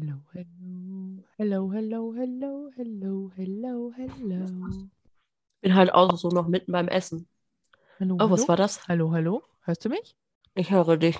[0.00, 4.88] Hello, hello, hello, hello, hello, hello, hello, hello.
[5.62, 7.28] Bin halt auch so noch mitten beim Essen.
[8.00, 8.48] Hallo, Oh, was hallo?
[8.48, 8.80] war das?
[8.88, 9.42] Hallo, hallo?
[9.64, 10.16] Hörst du mich?
[10.54, 11.18] Ich höre dich.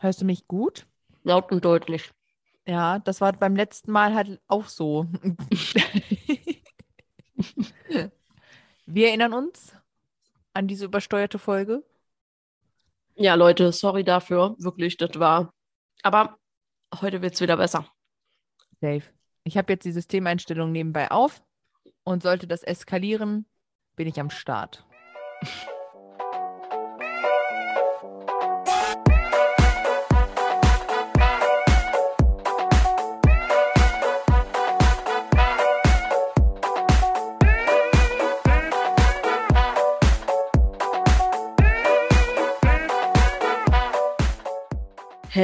[0.00, 0.86] Hörst du mich gut?
[1.24, 2.12] Laut und deutlich.
[2.66, 5.06] Ja, das war beim letzten Mal halt auch so.
[8.86, 9.74] Wir erinnern uns
[10.54, 11.84] an diese übersteuerte Folge.
[13.16, 14.54] Ja, Leute, sorry dafür.
[14.58, 15.52] Wirklich, das war.
[16.02, 16.38] Aber
[17.00, 17.86] heute wird es wieder besser.
[18.80, 19.04] Dave,
[19.44, 21.42] ich habe jetzt die Systemeinstellung nebenbei auf
[22.04, 23.46] und sollte das eskalieren,
[23.96, 24.84] bin ich am Start.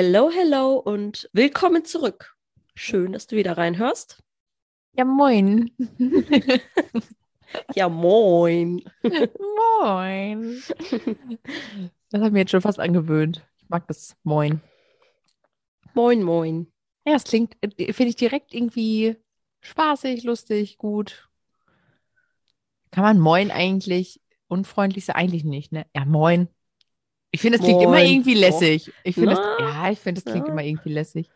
[0.00, 2.36] Hello, hello und willkommen zurück.
[2.76, 4.22] Schön, dass du wieder reinhörst.
[4.92, 5.72] Ja, moin.
[7.74, 8.84] Ja, moin.
[9.80, 10.62] moin.
[12.10, 13.44] Das hat mir jetzt schon fast angewöhnt.
[13.56, 14.60] Ich mag das Moin.
[15.94, 16.72] Moin, moin.
[17.04, 19.16] Ja, es klingt, finde ich direkt irgendwie
[19.62, 21.28] spaßig, lustig, gut.
[22.92, 25.16] Kann man Moin eigentlich unfreundlich sein?
[25.16, 25.86] Eigentlich nicht, ne?
[25.92, 26.46] Ja, Moin.
[27.30, 28.92] Ich finde, es klingt immer irgendwie lässig.
[29.04, 30.52] Ich finde, ja, ich finde, es klingt ja.
[30.52, 31.30] immer irgendwie lässig.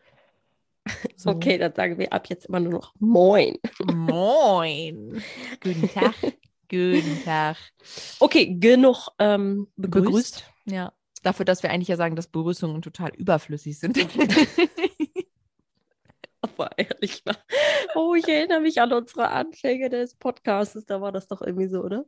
[1.14, 1.30] So.
[1.30, 3.56] Okay, dann sagen wir ab jetzt immer nur noch moin.
[3.84, 5.22] Moin.
[5.62, 6.14] Guten Tag.
[6.68, 7.56] Guten Tag.
[8.18, 10.06] Okay, genug ähm, begrüßt.
[10.06, 10.44] Begrüßt.
[10.64, 10.92] Ja.
[11.22, 13.96] Dafür, dass wir eigentlich ja sagen, dass Begrüßungen total überflüssig sind.
[16.42, 17.36] Aber ehrlich mal.
[17.94, 20.84] Oh, ich erinnere mich an unsere Anfänge des Podcasts.
[20.86, 22.04] Da war das doch irgendwie so, oder?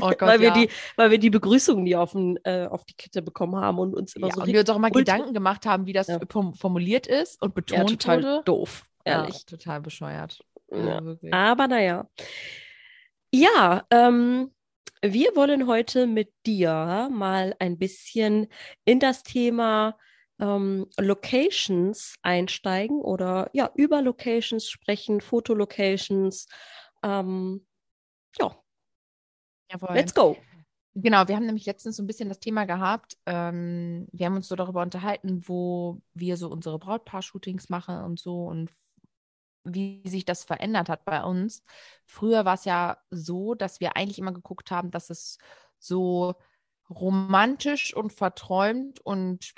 [0.00, 0.54] Oh Gott, weil, wir ja.
[0.54, 3.94] die, weil wir die Begrüßung nie auf, den, äh, auf die Kette bekommen haben und
[3.94, 6.18] uns immer ja, so und wir uns auch mal Gedanken gemacht haben, wie das Ja.
[6.28, 8.42] form- formuliert ist und ja, betont total wurde.
[8.44, 9.36] doof, ehrlich.
[9.36, 10.40] Ja, total bescheuert.
[10.70, 10.98] Ja.
[10.98, 11.18] Also.
[11.30, 12.06] Aber naja.
[13.32, 14.50] Ja, ähm,
[15.02, 18.48] wir wollen heute mit dir mal ein bisschen
[18.84, 19.96] in das Thema
[20.40, 26.46] ähm, Locations einsteigen oder ja, über Locations sprechen, Fotolocations.
[27.02, 27.66] Ähm,
[28.38, 28.56] ja,
[29.70, 29.94] Jawohl.
[29.94, 30.36] let's go.
[30.94, 33.16] Genau, wir haben nämlich letztens so ein bisschen das Thema gehabt.
[33.26, 38.46] Ähm, wir haben uns so darüber unterhalten, wo wir so unsere Brautpaar-Shootings machen und so
[38.46, 38.70] und
[39.62, 41.62] wie sich das verändert hat bei uns.
[42.06, 45.38] Früher war es ja so, dass wir eigentlich immer geguckt haben, dass es
[45.78, 46.34] so
[46.88, 49.54] romantisch und verträumt und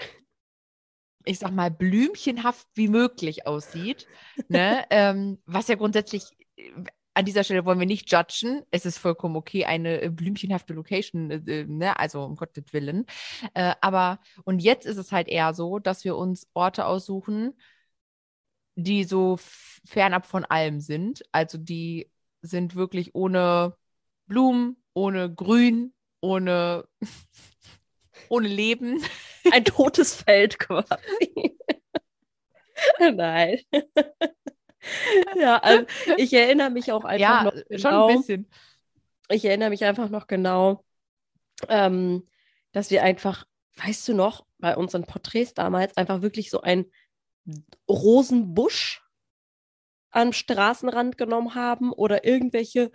[1.24, 4.06] ich sag mal blümchenhaft wie möglich aussieht.
[4.48, 4.84] Ne?
[4.90, 6.24] ähm, was ja grundsätzlich
[7.14, 8.62] an dieser Stelle wollen wir nicht judgen.
[8.70, 11.98] Es ist vollkommen okay, eine äh, blümchenhafte Location, äh, äh, ne?
[11.98, 13.06] also um Gottes Willen.
[13.54, 17.54] Äh, aber, und jetzt ist es halt eher so, dass wir uns Orte aussuchen,
[18.74, 19.38] die so
[19.84, 21.22] fernab von allem sind.
[21.32, 23.76] Also die sind wirklich ohne
[24.26, 26.88] Blumen, ohne Grün, ohne,
[28.28, 29.02] ohne Leben.
[29.52, 31.56] Ein totes Feld quasi.
[33.00, 33.60] Nein.
[35.36, 35.86] ja, also
[36.16, 38.08] ich erinnere mich auch einfach ja, noch schon genau.
[38.08, 38.50] ein bisschen.
[39.28, 40.84] ich erinnere mich einfach noch genau,
[41.68, 42.28] ähm,
[42.72, 43.44] dass wir einfach,
[43.76, 46.86] weißt du noch, bei unseren Porträts damals einfach wirklich so ein
[47.88, 49.02] Rosenbusch
[50.10, 52.92] am Straßenrand genommen haben oder irgendwelche,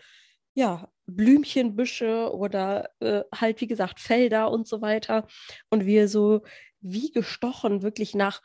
[0.58, 5.28] ja, Blümchenbüsche oder äh, halt, wie gesagt, Felder und so weiter.
[5.70, 6.42] Und wir so
[6.82, 8.42] wie gestochen wirklich nach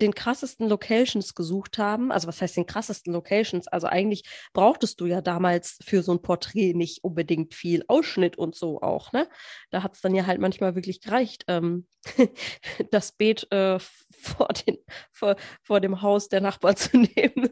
[0.00, 2.12] den krassesten Locations gesucht haben.
[2.12, 3.66] Also was heißt den krassesten Locations?
[3.66, 4.22] Also eigentlich
[4.52, 9.10] brauchtest du ja damals für so ein Porträt nicht unbedingt viel Ausschnitt und so auch,
[9.12, 9.28] ne?
[9.70, 11.88] Da hat es dann ja halt manchmal wirklich gereicht, ähm,
[12.92, 13.80] das Beet äh,
[14.10, 14.78] vor, den,
[15.10, 17.50] vor, vor dem Haus der Nachbarn zu nehmen.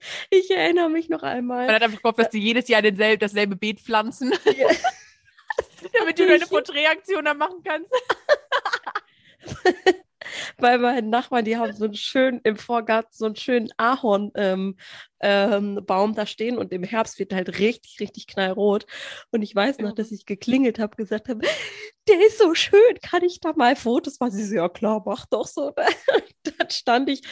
[0.30, 1.72] ich erinnere mich noch Man einmal.
[1.72, 4.68] hat einfach gehofft, dass die jedes Jahr denselbe, dasselbe Beet pflanzen, Ja.
[5.98, 7.92] damit du deine Porträtaktion dann machen kannst.
[10.58, 14.76] Bei meinen Nachbarn, die haben so einen schönen, im Vorgarten so einen schönen Ahornbaum
[15.20, 18.86] ähm, ähm, da stehen und im Herbst wird halt richtig, richtig knallrot.
[19.30, 21.40] Und ich weiß noch, dass ich geklingelt habe, gesagt habe,
[22.08, 24.32] der ist so schön, kann ich da mal Fotos machen?
[24.32, 25.72] Sie so, ja klar, mach doch so.
[26.42, 27.22] Dann stand ich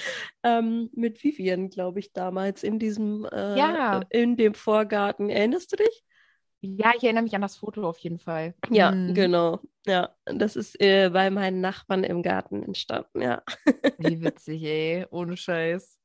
[0.42, 4.02] ähm, mit Vivian, glaube ich, damals in diesem, äh, Ja.
[4.10, 5.30] in dem Vorgarten.
[5.30, 6.04] Erinnerst du dich?
[6.78, 8.54] Ja, ich erinnere mich an das Foto auf jeden Fall.
[8.70, 9.14] Ja, Mhm.
[9.14, 9.60] genau.
[9.86, 13.42] Ja, das ist äh, bei meinen Nachbarn im Garten entstanden, ja.
[13.98, 15.06] Wie witzig, ey.
[15.10, 15.98] Ohne Scheiß.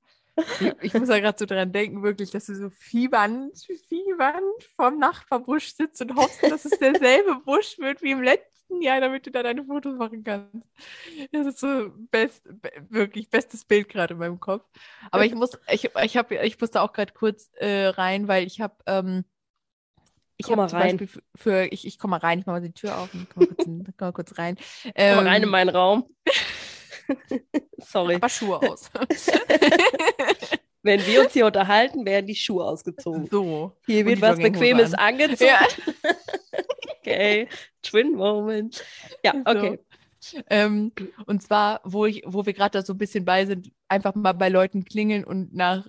[0.60, 3.58] Ich, ich muss ja gerade so dran denken, wirklich, dass du so fiebernd,
[3.90, 9.00] fiebernd vorm Nachbarbusch sitzt und hoffst, dass es derselbe Busch wird wie im letzten Ja,
[9.00, 10.66] damit du da deine Fotos machen kannst.
[11.32, 12.48] Das ist so best,
[12.90, 14.66] wirklich bestes Bild gerade in meinem Kopf.
[15.12, 18.62] Aber ich muss, ich, ich habe, ich musste auch gerade kurz äh, rein, weil ich
[18.62, 19.26] habe, ähm,
[20.46, 20.98] ich habe zum rein.
[20.98, 23.44] Beispiel für, ich, ich komme mal rein, ich mache mal die Tür auf und komm
[23.44, 24.58] mal kurz, komm mal kurz rein.
[24.96, 26.06] Ähm, komm mal rein in meinen Raum.
[27.78, 28.16] Sorry.
[28.16, 28.90] Aber Schuhe aus.
[30.84, 33.28] Wenn wir uns hier unterhalten, werden die Schuhe ausgezogen.
[33.30, 33.78] So.
[33.86, 35.14] Hier wird was Bequemes an.
[35.14, 35.52] angezogen.
[35.52, 35.68] Ja.
[37.00, 37.48] okay.
[37.84, 38.84] Twin Moment.
[39.24, 39.80] Ja, okay.
[40.20, 40.40] So.
[40.50, 40.92] Ähm,
[41.26, 44.34] und zwar, wo, ich, wo wir gerade da so ein bisschen bei sind, einfach mal
[44.34, 45.88] bei Leuten klingeln und nach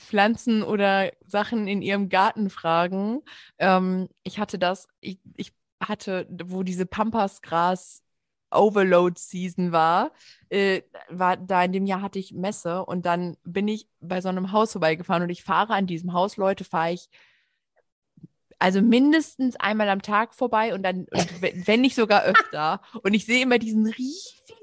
[0.00, 3.22] Pflanzen oder Sachen in ihrem Garten fragen.
[3.58, 5.52] Ähm, ich hatte das, ich, ich
[5.82, 8.02] hatte, wo diese Pampasgras
[8.50, 10.12] Overload Season war,
[10.48, 14.28] äh, war da in dem Jahr hatte ich Messe und dann bin ich bei so
[14.28, 17.08] einem Haus vorbeigefahren und ich fahre an diesem Haus, Leute, fahre ich
[18.58, 22.82] also mindestens einmal am Tag vorbei und dann, und wenn nicht sogar öfter.
[23.02, 24.59] Und ich sehe immer diesen riesigen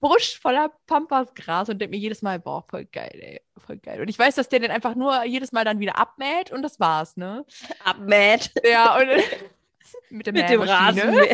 [0.00, 4.00] Busch voller Pampasgras und denke mir jedes Mal, boah, voll geil, ey, voll geil.
[4.00, 6.80] Und ich weiß, dass der den einfach nur jedes Mal dann wieder abmäht und das
[6.80, 7.44] war's, ne?
[7.84, 8.50] Abmäht.
[8.64, 9.08] Ja, und
[10.10, 11.14] mit, mit dem Rasen.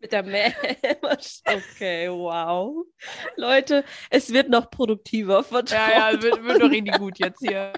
[0.00, 1.56] Mit der Mähmaschine.
[1.74, 2.86] Okay, wow.
[3.34, 5.42] Leute, es wird noch produktiver.
[5.42, 7.72] Vertraut ja, ja, wird, wird doch richtig gut jetzt hier.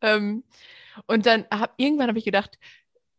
[0.00, 0.44] ähm,
[1.06, 2.56] und dann hab, irgendwann habe ich gedacht,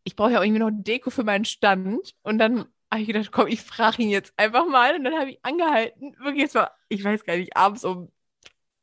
[0.04, 2.14] ich brauche ja auch irgendwie noch Deko für meinen Stand.
[2.22, 4.96] Und dann habe ich gedacht, komm, ich frage ihn jetzt einfach mal.
[4.96, 6.16] Und dann habe ich angehalten.
[6.20, 8.10] Wirklich, es war, ich weiß gar nicht, abends um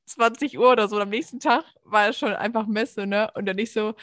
[0.05, 0.95] 20 Uhr oder so.
[0.97, 3.31] Und am nächsten Tag war es schon einfach Messe, ne?
[3.35, 3.95] Und dann ich so,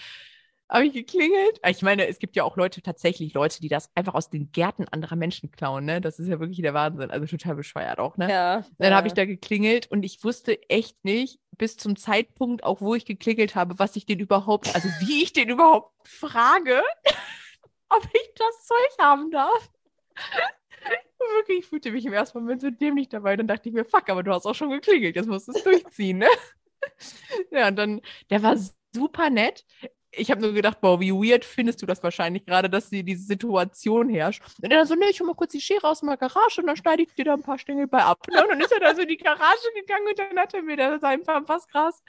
[0.68, 1.60] habe ich geklingelt.
[1.68, 4.86] Ich meine, es gibt ja auch Leute, tatsächlich Leute, die das einfach aus den Gärten
[4.88, 6.00] anderer Menschen klauen, ne?
[6.00, 7.10] Das ist ja wirklich der Wahnsinn.
[7.10, 8.30] Also total bescheuert auch, ne?
[8.30, 8.64] Ja.
[8.78, 8.96] Dann ja.
[8.96, 13.06] habe ich da geklingelt und ich wusste echt nicht, bis zum Zeitpunkt, auch wo ich
[13.06, 16.82] geklingelt habe, was ich den überhaupt, also wie ich den überhaupt frage,
[17.88, 19.70] ob ich das Zeug haben darf.
[21.18, 23.36] wirklich, ich fühlte mich im ersten Moment so dämlich dabei.
[23.36, 25.62] Dann dachte ich mir, fuck, aber du hast auch schon geklingelt, jetzt musst du es
[25.62, 26.28] durchziehen, ne?
[27.52, 28.56] ja, und dann, der war
[28.92, 29.64] super nett
[30.16, 33.24] ich habe nur gedacht, boah, wie weird findest du das wahrscheinlich gerade, dass sie diese
[33.24, 34.42] Situation herrscht.
[34.62, 36.76] Und er so, nee, ich hol mal kurz die Schere aus meiner Garage und dann
[36.76, 38.26] schneide ich dir da ein paar Stängel bei ab.
[38.30, 38.42] Ne?
[38.42, 40.76] Und dann ist er da so in die Garage gegangen und dann hat er mir
[40.76, 42.02] da sein Pampasgras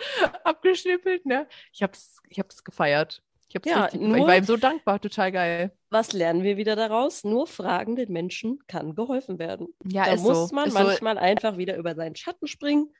[0.43, 1.25] abgeschnippelt.
[1.25, 1.47] Ne?
[1.73, 3.21] Ich habe es ich hab's gefeiert.
[3.49, 5.71] Ich, hab's ja, richtig, nur, ich war ihm so dankbar, total geil.
[5.89, 7.23] Was lernen wir wieder daraus?
[7.23, 9.69] Nur fragenden Menschen kann geholfen werden.
[9.85, 10.55] Ja, da muss so.
[10.55, 11.21] man ist manchmal so.
[11.21, 12.93] einfach wieder über seinen Schatten springen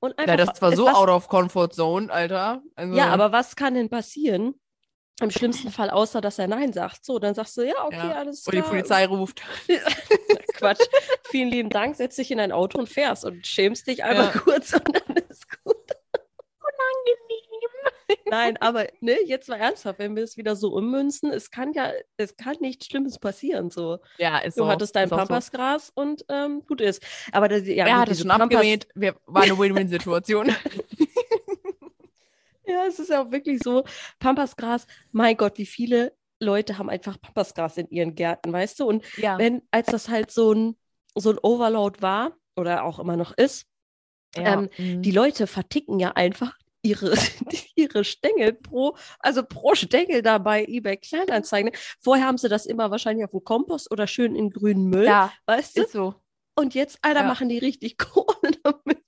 [0.00, 0.38] und einfach.
[0.38, 2.62] Ja, das war so out of comfort zone, Alter.
[2.74, 2.94] Also...
[2.94, 4.54] Ja, aber was kann denn passieren?
[5.20, 7.04] Im schlimmsten Fall, außer dass er Nein sagt.
[7.04, 8.14] So, dann sagst du, ja, okay, ja.
[8.14, 8.54] alles klar.
[8.54, 9.42] Und die Polizei ruft.
[10.54, 10.80] Quatsch.
[11.24, 14.40] Vielen lieben Dank, setz dich in ein Auto und fährst und schämst dich einmal ja.
[14.40, 15.76] kurz und dann ist gut.
[16.60, 17.40] Unangenehm.
[18.30, 21.92] Nein, aber ne, jetzt mal ernsthaft, wenn wir es wieder so ummünzen, es kann ja,
[22.16, 23.70] es kann nichts Schlimmes passieren.
[23.70, 23.98] So.
[24.18, 24.68] Ja, ist du so.
[24.68, 26.02] hattest dein Pampasgras so.
[26.02, 27.02] und ähm, gut ist.
[27.32, 30.54] Aber das, ja, er hat es schon Pampas abgemäht, wir, war eine Win-Win-Situation.
[32.70, 33.84] Ja, es ist ja auch wirklich so.
[34.20, 38.86] Pampasgras, mein Gott, wie viele Leute haben einfach Pampasgras in ihren Gärten, weißt du?
[38.86, 39.38] Und ja.
[39.38, 40.76] wenn, als das halt so ein,
[41.16, 43.66] so ein Overload war oder auch immer noch ist,
[44.36, 44.54] ja.
[44.54, 45.02] ähm, mhm.
[45.02, 47.14] die Leute verticken ja einfach ihre,
[47.74, 51.72] ihre Stängel pro, also pro Stängel da bei eBay Kleinanzeigen.
[52.00, 55.32] Vorher haben sie das immer wahrscheinlich auf dem Kompost oder schön in grünen Müll, ja,
[55.46, 55.82] weißt du?
[55.82, 56.14] Ist so.
[56.56, 57.26] Und jetzt, Alter, ja.
[57.26, 58.98] machen die richtig Kohle damit.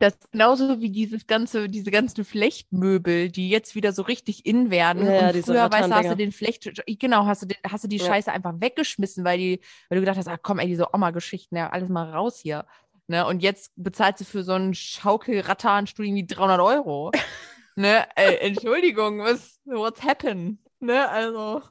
[0.00, 4.70] Das ist genauso wie dieses ganze, diese ganzen Flechtmöbel, die jetzt wieder so richtig in
[4.70, 5.06] werden.
[5.06, 7.88] Ja, und früher, weißt du, hast du den Flecht, genau, hast du, den, hast du
[7.88, 8.06] die ja.
[8.06, 11.70] Scheiße einfach weggeschmissen, weil die, weil du gedacht hast, ach komm, ey, diese Oma-Geschichten, ja,
[11.70, 12.66] alles mal raus hier.
[13.06, 13.26] Ne?
[13.26, 17.10] Und jetzt bezahlst du für so einen Schaukelrattan-Studium wie 300 Euro.
[17.76, 18.06] ne?
[18.16, 20.58] Ey, Entschuldigung, was, what's happened?
[20.80, 21.08] Ne?
[21.08, 21.62] Also,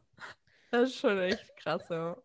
[0.72, 2.18] das ist schon echt krass, ja.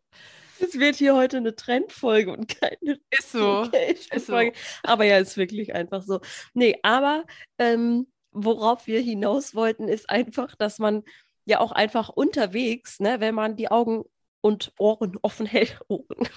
[0.61, 3.63] Es wird hier heute eine Trendfolge und keine ist so.
[4.11, 4.41] Ist so.
[4.83, 6.21] Aber ja, ist wirklich einfach so.
[6.53, 7.25] Nee, aber
[7.59, 11.05] ähm, worauf wir hinaus wollten, ist einfach, dass man
[11.45, 14.05] ja auch einfach unterwegs, ne, wenn man die Augen
[14.49, 16.29] und Ohren offen hält, Ohren,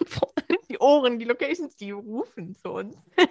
[0.70, 2.98] die Ohren, die Locations, die rufen zu uns.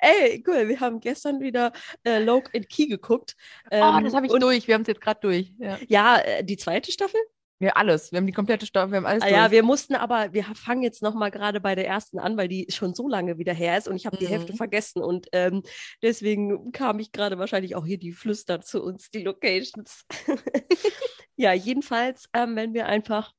[0.00, 1.72] Ey, cool, wir haben gestern wieder
[2.04, 3.36] äh, Loke and Key geguckt.
[3.70, 5.52] Ähm, oh, das habe ich durch, wir haben es jetzt gerade durch.
[5.58, 7.20] Ja, ja äh, die zweite Staffel?
[7.58, 8.12] Ja, alles.
[8.12, 9.22] Wir haben die komplette Staffel, wir haben alles.
[9.22, 12.48] Ah, ja, wir mussten aber, wir fangen jetzt nochmal gerade bei der ersten an, weil
[12.48, 14.20] die schon so lange wieder her ist und ich habe mhm.
[14.20, 14.56] die Hälfte mhm.
[14.58, 15.62] vergessen und ähm,
[16.02, 20.04] deswegen kam ich gerade wahrscheinlich auch hier die Flüster zu uns, die Locations.
[21.36, 23.32] ja, jedenfalls, ähm, wenn wir einfach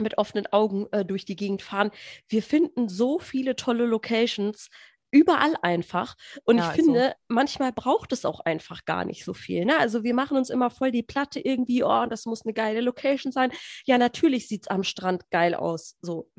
[0.00, 1.92] mit offenen Augen äh, durch die Gegend fahren,
[2.28, 4.68] wir finden so viele tolle Locations,
[5.10, 6.14] überall einfach.
[6.44, 9.64] Und Ja, ich finde, manchmal braucht es auch einfach gar nicht so viel.
[9.64, 9.78] Ne?
[9.78, 13.32] Also wir machen uns immer voll die Platte irgendwie, oh, das muss eine geile Location
[13.32, 13.50] sein.
[13.84, 15.96] Ja, natürlich sieht es am Strand geil aus.
[16.02, 16.30] So,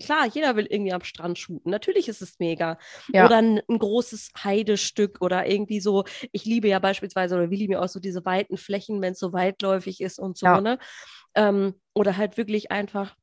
[0.00, 1.70] klar, jeder will irgendwie am Strand shooten.
[1.70, 2.78] Natürlich ist es mega.
[3.12, 3.26] Ja.
[3.26, 6.04] Oder ein, ein großes Heidestück oder irgendwie so.
[6.32, 9.18] Ich liebe ja beispielsweise, oder wir lieben ja auch so diese weiten Flächen, wenn es
[9.18, 10.60] so weitläufig ist und so, Ja.
[10.60, 10.78] ne?
[11.34, 13.14] Ähm, oder halt wirklich einfach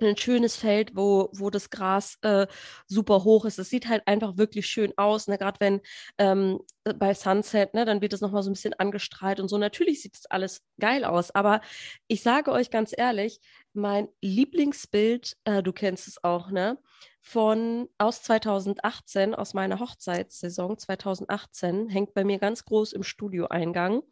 [0.00, 2.46] ein schönes Feld, wo, wo das Gras äh,
[2.86, 3.58] super hoch ist.
[3.58, 5.38] Es sieht halt einfach wirklich schön aus, ne?
[5.38, 5.80] Gerade wenn
[6.18, 9.58] ähm, bei Sunset, ne, dann wird es nochmal so ein bisschen angestrahlt und so.
[9.58, 11.60] Natürlich sieht es alles geil aus, aber
[12.06, 13.40] ich sage euch ganz ehrlich,
[13.72, 16.78] mein Lieblingsbild, äh, du kennst es auch, ne?
[17.20, 24.02] Von aus 2018, aus meiner Hochzeitssaison 2018, hängt bei mir ganz groß im Studioeingang.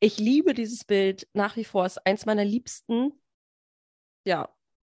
[0.00, 1.84] Ich liebe dieses Bild nach wie vor.
[1.84, 3.12] Es ist eins meiner liebsten.
[4.24, 4.48] Ja.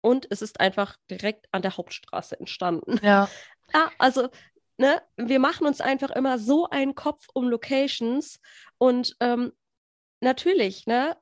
[0.05, 2.99] Und es ist einfach direkt an der Hauptstraße entstanden.
[3.03, 3.27] Ja.
[3.73, 4.29] Ja, also,
[4.77, 8.39] ne, wir machen uns einfach immer so einen Kopf um Locations
[8.77, 9.51] und ähm,
[10.21, 11.17] natürlich, ne,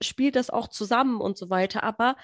[0.00, 2.16] spielt das auch zusammen und so weiter, aber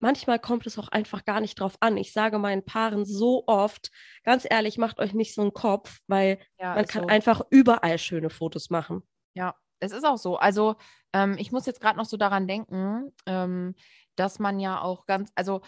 [0.00, 1.98] manchmal kommt es auch einfach gar nicht drauf an.
[1.98, 3.90] Ich sage meinen Paaren so oft,
[4.24, 7.08] ganz ehrlich, macht euch nicht so einen Kopf, weil Ja, man kann so.
[7.08, 9.02] einfach überall schöne Fotos machen.
[9.34, 10.36] Ja, es ist auch so.
[10.36, 10.76] Also
[11.12, 13.74] ähm, ich muss jetzt gerade noch so daran denken, ähm,
[14.16, 15.62] dass man ja auch ganz, also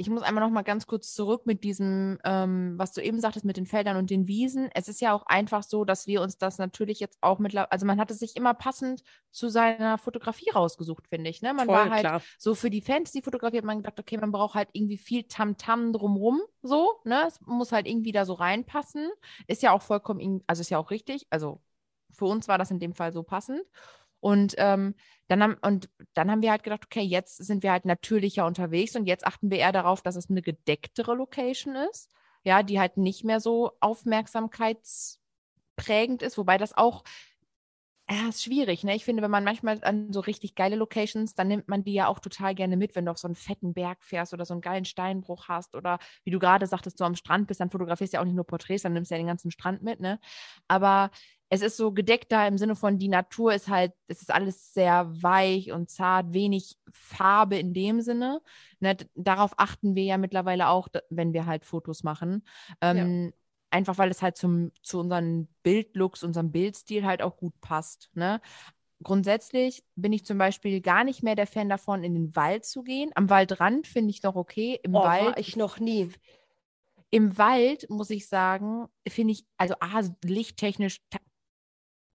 [0.00, 3.44] ich muss einmal noch mal ganz kurz zurück mit diesem, ähm, was du eben sagtest,
[3.44, 4.70] mit den Feldern und den Wiesen.
[4.72, 7.84] Es ist ja auch einfach so, dass wir uns das natürlich jetzt auch mittlerweile, also
[7.84, 11.42] man hat es sich immer passend zu seiner Fotografie rausgesucht, finde ich.
[11.42, 11.52] Ne?
[11.52, 12.22] Man Voll war halt klar.
[12.38, 16.40] so für die Fantasy-Fotografie hat man gedacht, okay, man braucht halt irgendwie viel Tamtam drumrum,
[16.62, 17.24] so, ne?
[17.28, 19.10] Es muss halt irgendwie da so reinpassen.
[19.48, 21.26] Ist ja auch vollkommen, also ist ja auch richtig.
[21.28, 21.60] Also
[22.12, 23.62] für uns war das in dem Fall so passend.
[24.20, 24.94] Und, ähm,
[25.28, 28.94] dann haben, und dann haben wir halt gedacht, okay, jetzt sind wir halt natürlicher unterwegs
[28.96, 32.10] und jetzt achten wir eher darauf, dass es eine gedecktere Location ist.
[32.42, 37.04] Ja, die halt nicht mehr so aufmerksamkeitsprägend ist, wobei das auch
[38.10, 38.96] ja, ist schwierig, ne?
[38.96, 42.08] Ich finde, wenn man manchmal an so richtig geile Locations, dann nimmt man die ja
[42.08, 44.62] auch total gerne mit, wenn du auf so einen fetten Berg fährst oder so einen
[44.62, 48.16] geilen Steinbruch hast oder wie du gerade sagtest, du am Strand bist, dann fotografierst du
[48.16, 50.18] ja auch nicht nur Porträts, dann nimmst du ja den ganzen Strand mit, ne?
[50.66, 51.10] Aber
[51.50, 54.72] es ist so gedeckt da im Sinne von, die Natur ist halt, es ist alles
[54.72, 58.40] sehr weich und zart, wenig Farbe in dem Sinne.
[58.80, 58.96] Ne?
[59.14, 62.44] Darauf achten wir ja mittlerweile auch, wenn wir halt Fotos machen.
[62.80, 63.32] Ähm,
[63.72, 68.10] Einfach weil es halt zum, zu unseren Bildlooks, unserem Bildstil halt auch gut passt.
[68.14, 68.40] Ne?
[69.02, 72.82] Grundsätzlich bin ich zum Beispiel gar nicht mehr der Fan davon, in den Wald zu
[72.82, 73.12] gehen.
[73.14, 74.80] Am Waldrand finde ich noch okay.
[74.82, 76.10] Im Oh, Wald war ich noch nie.
[77.10, 81.00] im Wald, muss ich sagen, finde ich, also A, lichttechnisch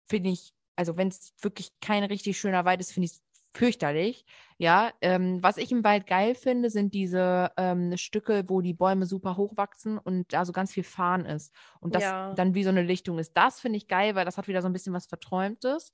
[0.09, 3.23] finde ich, also wenn es wirklich kein richtig schöner Wald ist, finde ich es
[3.55, 4.25] fürchterlich.
[4.59, 9.05] Ja, ähm, was ich im Wald geil finde, sind diese ähm, Stücke, wo die Bäume
[9.07, 11.53] super hoch wachsen und da so ganz viel Farn ist.
[11.81, 12.35] Und das Ja.
[12.35, 13.37] dann wie so eine Lichtung ist.
[13.37, 15.93] Das finde ich geil, weil das hat wieder so ein bisschen was Verträumtes.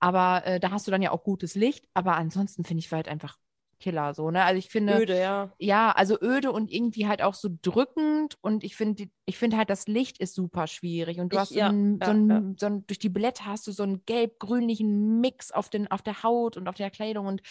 [0.00, 1.86] Aber äh, da hast du dann ja auch gutes Licht.
[1.94, 3.38] Aber ansonsten finde ich Wald einfach
[3.78, 4.44] Killer so, ne?
[4.44, 5.00] Also ich finde.
[5.00, 5.52] Öde, ja.
[5.58, 8.36] Ja, also öde und irgendwie halt auch so drückend.
[8.40, 11.20] Und ich finde, ich finde halt, das Licht ist super schwierig.
[11.20, 13.46] Und du Ich- hast so, ja, einen, so, ja, einen, so einen, durch die Blätter
[13.46, 17.26] hast du so einen gelb-grünlichen Mix auf, den, auf der Haut und auf der Kleidung.
[17.26, 17.42] Und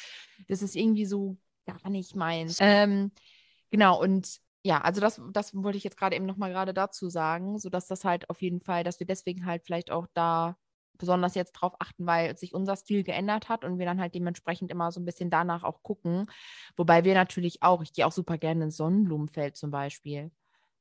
[0.48, 2.58] das ist irgendwie so gar nicht meins.
[2.62, 3.12] Ähm,
[3.70, 7.58] genau, und ja, also das, das wollte ich jetzt gerade eben nochmal gerade dazu sagen,
[7.60, 10.58] sodass das halt auf jeden Fall, dass wir deswegen halt vielleicht auch da
[10.98, 14.72] besonders jetzt drauf achten, weil sich unser Stil geändert hat und wir dann halt dementsprechend
[14.72, 16.26] immer so ein bisschen danach auch gucken.
[16.76, 20.32] Wobei wir natürlich auch, ich gehe auch super gerne ins Sonnenblumenfeld zum Beispiel.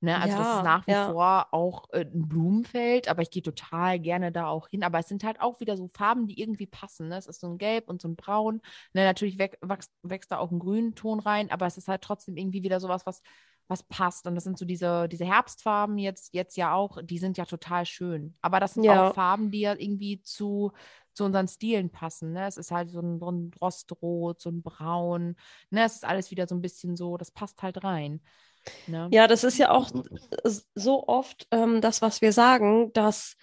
[0.00, 0.20] Ne?
[0.20, 0.96] Also das Ja, ist nach wie ja.
[0.96, 4.84] vor auch äh, ein Blumenfeld, aber ich gehe total gerne da auch hin.
[4.84, 7.08] Aber es sind halt auch wieder so Farben, die irgendwie passen.
[7.08, 7.16] Ne?
[7.16, 8.60] Es ist so ein Gelb und so ein Braun.
[8.92, 9.04] Ne?
[9.04, 12.62] Natürlich wäch- wächst, wächst da auch ein Grünton rein, aber es ist halt trotzdem irgendwie
[12.62, 13.22] wieder sowas, was,
[13.68, 14.26] was passt.
[14.26, 17.86] Und das sind so diese, diese Herbstfarben jetzt, jetzt ja auch, die sind ja total
[17.86, 18.36] schön.
[18.42, 19.08] Aber das sind Ja.
[19.08, 20.72] auch Farben, die ja irgendwie zu,
[21.14, 22.32] zu unseren Stilen passen.
[22.32, 22.46] Ne?
[22.46, 25.36] Es ist halt so ein, so ein Rostrot, so ein Braun.
[25.70, 25.84] Ne?
[25.84, 28.20] Es ist alles wieder so ein bisschen so, das passt halt rein.
[28.86, 29.08] Ne?
[29.12, 29.90] Ja, das ist ja auch
[30.74, 33.36] so oft ähm, das, was wir sagen, dass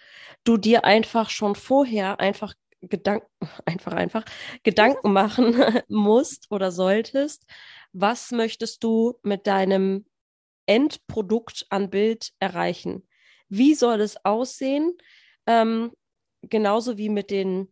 [0.44, 3.28] du dir einfach schon vorher einfach Gedanken,
[3.66, 4.26] einfach, einfach
[4.64, 5.56] Gedanken machen
[5.88, 7.46] musst oder solltest.
[7.94, 10.06] Was möchtest du mit deinem
[10.66, 13.08] Endprodukt an Bild erreichen?
[13.50, 14.98] Wie soll es aussehen?
[15.46, 15.92] Ähm,
[16.42, 17.72] genauso wie mit den,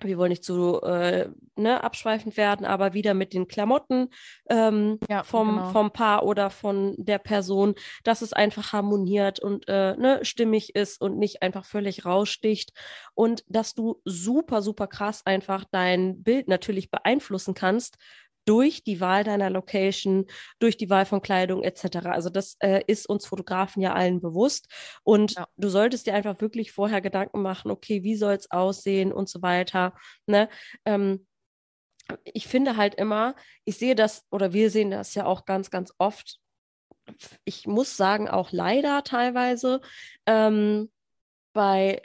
[0.00, 4.08] wir wollen nicht zu äh, ne, abschweifend werden, aber wieder mit den Klamotten
[4.50, 5.70] ähm, Ja, vom, genau.
[5.70, 11.00] vom Paar oder von der Person, dass es einfach harmoniert und äh, ne, stimmig ist
[11.00, 12.72] und nicht einfach völlig raussticht.
[13.14, 17.96] Und dass du super, super krass einfach dein Bild natürlich beeinflussen kannst
[18.44, 20.26] durch die Wahl deiner Location,
[20.58, 22.06] durch die Wahl von Kleidung etc.
[22.06, 24.68] Also das äh, ist uns Fotografen ja allen bewusst.
[25.02, 25.48] Und ja.
[25.56, 29.42] du solltest dir einfach wirklich vorher Gedanken machen, okay, wie soll es aussehen und so
[29.42, 29.94] weiter.
[30.26, 30.48] Ne?
[30.84, 31.26] Ähm,
[32.24, 33.34] ich finde halt immer,
[33.64, 36.38] ich sehe das oder wir sehen das ja auch ganz, ganz oft.
[37.44, 39.80] Ich muss sagen, auch leider teilweise
[40.26, 40.90] ähm,
[41.52, 42.02] bei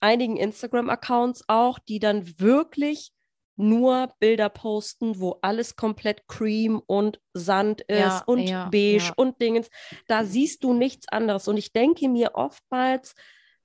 [0.00, 3.12] einigen Instagram-Accounts auch, die dann wirklich
[3.56, 9.12] nur Bilder posten, wo alles komplett Cream und Sand ist ja, und ja, beige ja.
[9.16, 9.68] und Dingens.
[10.06, 11.46] Da siehst du nichts anderes.
[11.48, 13.14] Und ich denke mir oftmals,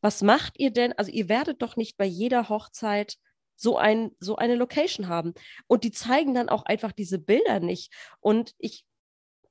[0.01, 0.93] was macht ihr denn?
[0.93, 3.17] Also ihr werdet doch nicht bei jeder Hochzeit
[3.55, 5.34] so, ein, so eine Location haben.
[5.67, 7.93] Und die zeigen dann auch einfach diese Bilder nicht.
[8.19, 8.86] Und ich,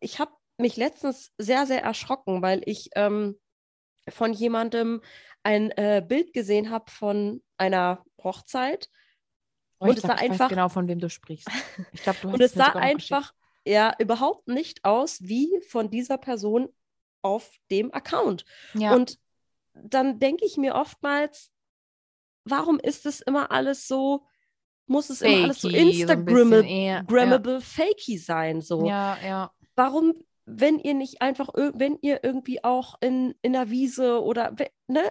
[0.00, 3.38] ich habe mich letztens sehr, sehr erschrocken, weil ich ähm,
[4.09, 5.02] von jemandem
[5.42, 8.88] ein äh, Bild gesehen habe von einer Hochzeit
[9.81, 11.49] Oh, und es glaub, sah ich einfach weiß genau, von wem du sprichst.
[11.93, 16.19] Ich glaube, du hast Und es sah einfach ja überhaupt nicht aus wie von dieser
[16.19, 16.69] Person
[17.23, 18.45] auf dem Account.
[18.75, 18.95] Ja.
[18.95, 19.19] Und
[19.75, 21.51] dann denke ich mir oftmals,
[22.45, 24.25] warum ist es immer alles so,
[24.87, 27.61] muss es fakey, immer alles so Instagrammable, ja.
[27.61, 28.61] fakey sein?
[28.61, 28.87] So.
[28.87, 29.53] Ja, ja.
[29.77, 30.15] Warum,
[30.47, 34.57] wenn ihr nicht einfach, wenn ihr irgendwie auch in, in der Wiese oder
[34.87, 35.11] ne,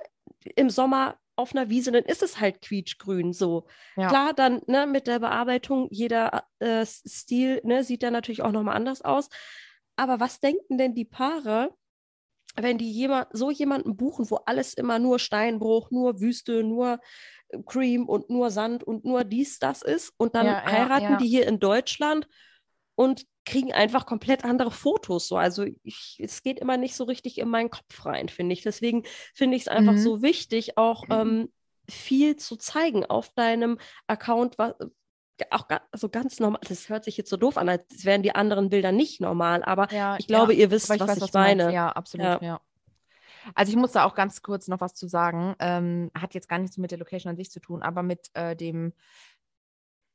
[0.56, 3.68] im Sommer auf einer Wiese, dann ist es halt quietschgrün so.
[3.96, 4.08] Ja.
[4.08, 8.76] Klar, dann ne, mit der Bearbeitung, jeder äh, Stil ne, sieht dann natürlich auch nochmal
[8.76, 9.30] anders aus.
[9.96, 11.74] Aber was denken denn die Paare,
[12.56, 17.00] wenn die jemand, so jemanden buchen, wo alles immer nur Steinbruch, nur Wüste, nur
[17.50, 21.18] äh, Cream und nur Sand und nur dies, das ist und dann ja, heiraten ja,
[21.18, 22.28] die hier in Deutschland
[22.96, 25.28] und kriegen einfach komplett andere Fotos.
[25.28, 25.38] So.
[25.38, 28.62] Also ich, es geht immer nicht so richtig in meinen Kopf rein, finde ich.
[28.62, 30.00] Deswegen finde ich es einfach mhm.
[30.00, 31.50] so wichtig, auch ähm,
[31.90, 34.74] viel zu zeigen auf deinem Account, was,
[35.50, 38.36] auch ga, also ganz normal, das hört sich jetzt so doof an, als wären die
[38.36, 41.22] anderen Bilder nicht normal, aber ja, ich glaube, ja, ihr wisst, was ich, weiß, ich
[41.22, 41.72] was meine.
[41.72, 42.40] Ja, absolut, ja.
[42.42, 42.62] ja.
[43.56, 45.56] Also ich muss da auch ganz kurz noch was zu sagen.
[45.60, 48.58] Ähm, hat jetzt gar nichts mit der Location an sich zu tun, aber mit äh,
[48.58, 48.92] dem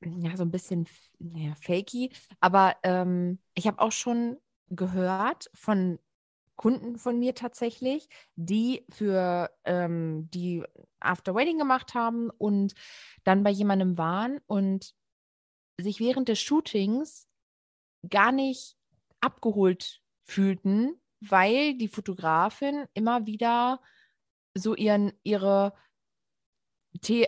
[0.04, 0.86] ja, so ein bisschen
[1.18, 2.10] ja, fakey.
[2.40, 5.98] Aber ähm, ich habe auch schon gehört von
[6.56, 10.62] Kunden von mir tatsächlich, die für ähm, die
[11.00, 12.74] After Wedding gemacht haben und
[13.24, 14.94] dann bei jemandem waren und
[15.80, 17.26] sich während des Shootings
[18.08, 18.76] gar nicht
[19.20, 23.80] abgeholt fühlten, weil die Fotografin immer wieder
[24.54, 25.72] so ihren, ihre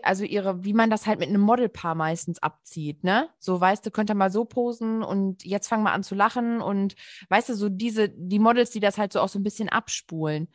[0.02, 3.28] also ihre, wie man das halt mit einem Modelpaar meistens abzieht, ne?
[3.38, 6.60] So, weißt du, könnt ihr mal so posen und jetzt fangen wir an zu lachen
[6.60, 6.94] und
[7.28, 10.48] weißt du, so diese, die Models, die das halt so auch so ein bisschen abspulen.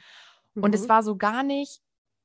[0.54, 0.64] Mhm.
[0.64, 0.90] Und es mhm.
[0.90, 1.82] war so gar nicht,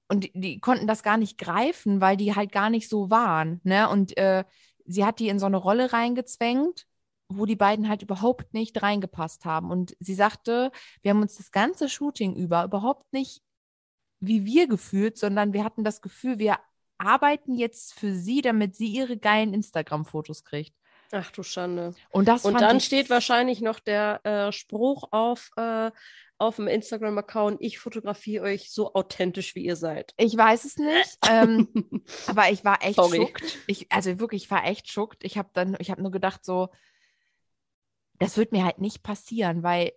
[0.09, 3.61] und die, die, konnten das gar nicht greifen, weil die halt gar nicht so waren,
[3.65, 3.89] ne?
[3.89, 4.45] Und äh,
[4.85, 6.87] sie hat die in so eine Rolle reingezwängt,
[7.29, 9.71] wo die beiden halt überhaupt nicht reingepasst haben.
[9.71, 10.71] Und sie sagte,
[11.03, 13.43] wir haben uns das ganze Shooting über überhaupt nicht
[14.27, 16.59] wie wir gefühlt, sondern wir hatten das Gefühl, wir
[16.99, 20.75] arbeiten jetzt für sie, damit sie ihre geilen Instagram-Fotos kriegt.
[21.13, 21.95] Ach du Schande.
[22.11, 25.91] Und, das und dann steht wahrscheinlich noch der äh, Spruch auf, äh,
[26.39, 30.13] auf dem Instagram-Account, ich fotografiere euch so authentisch, wie ihr seid.
[30.17, 31.69] Ich weiß es nicht, ähm,
[32.27, 33.19] aber ich war echt Sorry.
[33.19, 33.59] schuckt.
[33.67, 35.23] Ich, also wirklich, ich war echt schuckt.
[35.25, 36.71] Ich habe dann, ich habe nur gedacht so,
[38.19, 39.93] das wird mir halt nicht passieren, weil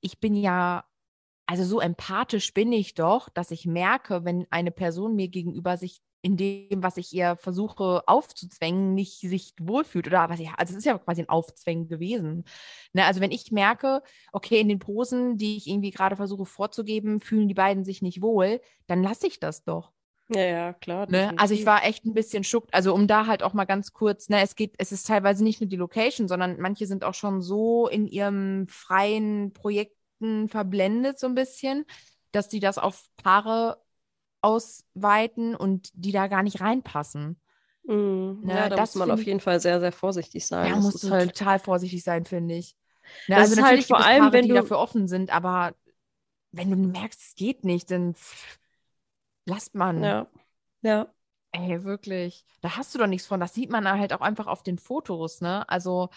[0.00, 0.84] ich bin ja
[1.48, 6.02] also so empathisch bin ich doch, dass ich merke, wenn eine Person mir gegenüber sich
[6.20, 10.78] in dem, was ich ihr versuche aufzuzwängen, nicht sich wohlfühlt oder was ich, also es
[10.78, 12.44] ist ja quasi ein Aufzwängen gewesen.
[12.92, 14.02] Ne, also wenn ich merke,
[14.32, 18.20] okay, in den Posen, die ich irgendwie gerade versuche vorzugeben, fühlen die beiden sich nicht
[18.20, 19.92] wohl, dann lasse ich das doch.
[20.30, 21.10] Ja, ja, klar.
[21.10, 21.32] Ne?
[21.38, 22.74] Also ich war echt ein bisschen schuckt.
[22.74, 25.60] Also um da halt auch mal ganz kurz, ne, es geht, es ist teilweise nicht
[25.60, 31.26] nur die Location, sondern manche sind auch schon so in ihrem freien Projekten verblendet, so
[31.26, 31.86] ein bisschen,
[32.32, 33.78] dass die das auf Paare
[34.48, 37.38] ausweiten und die da gar nicht reinpassen.
[37.84, 40.68] Mm, ne, ja, da muss man auf jeden Fall sehr, sehr vorsichtig sein.
[40.68, 42.74] Ja, das muss halt total vorsichtig sein, finde ich.
[43.26, 44.54] Ne, also ist natürlich halt vor allem, Paare, wenn die du...
[44.54, 45.74] dafür offen sind, aber
[46.50, 48.14] wenn du merkst, es geht nicht, dann
[49.44, 50.02] lasst man.
[50.02, 50.26] Ja.
[50.82, 51.08] Ja.
[51.52, 52.44] Ey, wirklich.
[52.60, 53.40] Da hast du doch nichts von.
[53.40, 55.68] Das sieht man halt auch einfach auf den Fotos, ne?
[55.68, 56.08] Also,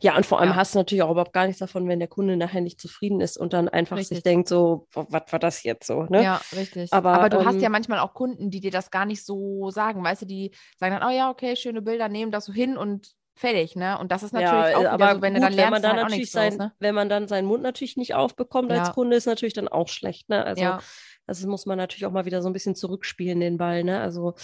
[0.00, 0.56] ja, und vor allem ja.
[0.56, 3.36] hast du natürlich auch überhaupt gar nichts davon, wenn der Kunde nachher nicht zufrieden ist
[3.38, 4.18] und dann einfach richtig.
[4.18, 6.04] sich denkt, so, was war das jetzt so?
[6.04, 6.22] Ne?
[6.22, 6.92] Ja, richtig.
[6.92, 9.70] Aber, Aber du ähm, hast ja manchmal auch Kunden, die dir das gar nicht so
[9.70, 12.76] sagen, weißt du, die sagen dann, oh ja, okay, schöne Bilder, nehmen das so hin
[12.76, 13.98] und fertig, ne?
[13.98, 15.82] Und das ist natürlich ja, auch aber so, wenn gut, du dann lernst, wenn man
[15.82, 16.72] dann halt natürlich sein, raus, ne?
[16.78, 18.80] wenn man dann seinen Mund natürlich nicht aufbekommt ja.
[18.80, 20.44] als Kunde, ist natürlich dann auch schlecht, ne?
[20.44, 20.80] Also ja.
[21.26, 24.00] das muss man natürlich auch mal wieder so ein bisschen zurückspielen, den Ball, ne?
[24.00, 24.34] Also,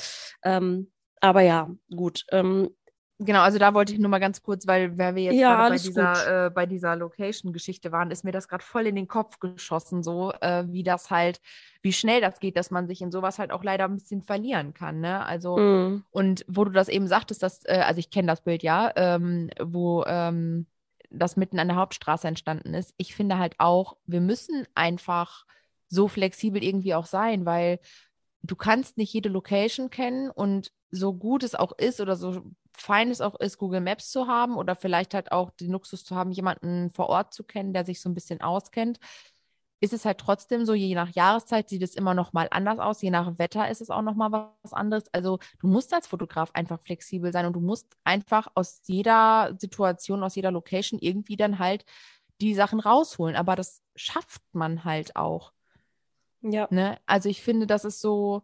[0.43, 2.25] ähm, aber ja, gut.
[2.31, 2.71] Ähm,
[3.21, 5.77] Genau, also da wollte ich nur mal ganz kurz, weil, weil wir jetzt Ja, bei
[5.77, 10.05] dieser, äh, bei dieser Location-Geschichte waren, ist mir das gerade voll in den Kopf geschossen,
[10.05, 11.41] so äh, wie das halt,
[11.83, 14.73] wie schnell das geht, dass man sich in sowas halt auch leider ein bisschen verlieren
[14.73, 15.27] kann, ne?
[15.27, 16.05] Also, Mm.
[16.11, 19.51] und wo du das eben sagtest, dass, äh, also ich kenne das Bild ja, ähm,
[19.61, 20.67] wo ähm,
[21.11, 22.95] das mitten an der Hauptstraße entstanden ist.
[22.99, 25.45] Ich finde halt auch, wir müssen einfach
[25.89, 27.81] so flexibel irgendwie auch sein, weil
[28.43, 32.43] du kannst nicht jede Location kennen und so gut es auch ist oder so
[32.81, 36.17] fein es auch ist, Google Maps zu haben oder vielleicht halt auch den Luxus zu
[36.17, 38.99] haben, jemanden vor Ort zu kennen, der sich so ein bisschen auskennt,
[39.81, 43.01] ist es halt trotzdem so, je nach Jahreszeit sieht es immer noch mal anders aus,
[43.01, 45.05] je nach Wetter ist es auch noch mal was anderes.
[45.13, 50.25] Also du musst als Fotograf einfach flexibel sein und du musst einfach aus jeder Situation,
[50.25, 51.85] aus jeder Location irgendwie dann halt
[52.41, 53.37] die Sachen rausholen.
[53.37, 55.53] Aber das schafft man halt auch.
[56.41, 56.67] Ja.
[56.71, 56.99] Ne?
[57.07, 58.43] Also ich finde, das ist so,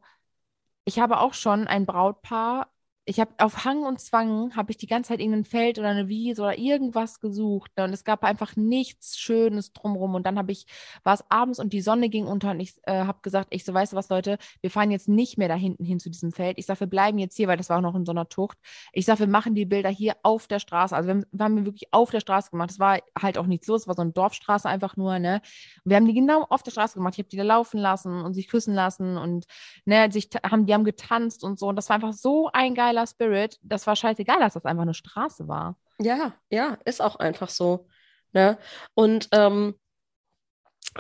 [0.84, 2.70] ich habe auch schon ein Brautpaar,
[3.06, 6.08] ich habe auf Hang und Zwang, habe ich die ganze Zeit irgendein Feld oder eine
[6.08, 7.84] Wiese oder irgendwas gesucht ne?
[7.84, 10.66] und es gab einfach nichts Schönes drumrum und dann habe ich,
[11.02, 13.74] war es abends und die Sonne ging unter und ich äh, habe gesagt, ich so,
[13.74, 16.58] weißt du was, Leute, wir fahren jetzt nicht mehr da hinten hin zu diesem Feld.
[16.58, 18.56] Ich sage, wir bleiben jetzt hier, weil das war auch noch in so einer Tucht.
[18.92, 20.96] Ich sage, wir machen die Bilder hier auf der Straße.
[20.96, 22.70] Also wir haben, wir haben wirklich auf der Straße gemacht.
[22.70, 25.42] Es war halt auch nichts los, es war so eine Dorfstraße einfach nur, ne?
[25.84, 27.14] Und wir haben die genau auf der Straße gemacht.
[27.14, 29.44] Ich habe die da laufen lassen und sich küssen lassen und
[29.84, 31.68] ne, sich haben, die haben getanzt und so.
[31.68, 33.58] Und das war einfach so ein geiler Spirit.
[33.62, 35.76] Das war scheißegal, dass das einfach eine Straße war.
[35.98, 37.86] Ja, ja, ist auch einfach so.
[38.32, 38.58] Ne?
[38.94, 39.74] Und ähm,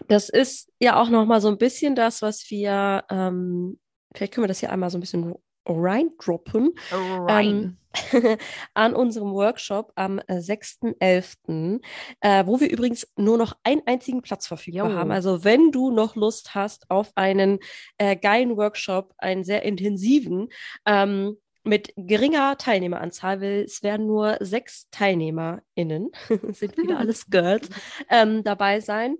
[0.08, 3.78] das ist ja auch noch mal so ein bisschen das, was wir, ähm,
[4.14, 5.34] vielleicht können wir das hier einmal so ein bisschen
[5.66, 7.78] reindroppen, Rein.
[8.74, 11.80] an unserem Workshop am äh, 6.11.,
[12.20, 14.96] äh, wo wir übrigens nur noch einen einzigen Platz verfügbar Jo.
[14.96, 15.12] haben.
[15.12, 17.60] Also wenn du noch Lust hast auf einen
[17.98, 20.48] äh, geilen Workshop, einen sehr intensiven,
[20.86, 26.10] ähm, mit geringer Teilnehmeranzahl, weil es werden nur sechs TeilnehmerInnen,
[26.52, 27.68] sind wieder alles Girls,
[28.10, 29.16] ähm, dabei sein.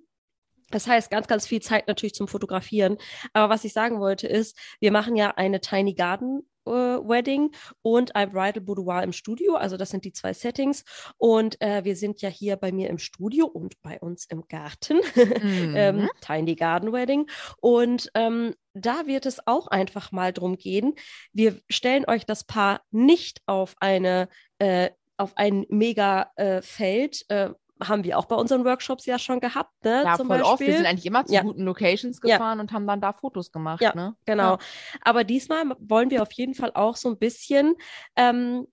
[0.70, 2.98] Das heißt, ganz, ganz viel Zeit natürlich zum Fotografieren.
[3.32, 7.50] Aber was ich sagen wollte ist, wir machen ja eine Tiny Garden Wedding
[7.82, 9.54] und ein Bridal Boudoir im Studio.
[9.54, 10.84] Also das sind die zwei Settings.
[11.18, 15.00] Und äh, wir sind ja hier bei mir im Studio und bei uns im Garten.
[15.44, 15.74] Mhm.
[15.76, 17.28] ähm, Tiny Garden Wedding.
[17.60, 20.94] Und ähm, da wird es auch einfach mal drum gehen.
[21.32, 27.24] Wir stellen euch das Paar nicht auf eine äh, auf ein mega äh, Feld.
[27.28, 27.50] Äh,
[27.82, 30.02] haben wir auch bei unseren Workshops ja schon gehabt, ne?
[30.04, 30.52] ja, zum voll Beispiel.
[30.52, 30.60] oft.
[30.60, 31.42] Wir sind eigentlich immer zu Ja.
[31.42, 32.36] guten Locations Ja.
[32.36, 33.80] gefahren und haben dann da Fotos gemacht.
[33.82, 34.16] Ja, ne?
[34.26, 34.52] Genau.
[34.52, 34.58] Ja.
[35.02, 37.74] Aber diesmal wollen wir auf jeden Fall auch so ein bisschen
[38.16, 38.66] ähm,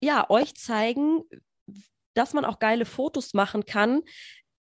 [0.00, 1.22] ja, euch zeigen,
[2.14, 4.02] dass man auch geile Fotos machen kann,